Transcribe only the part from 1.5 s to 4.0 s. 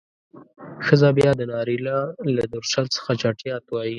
نارينه له درشل څخه چټيات وايي.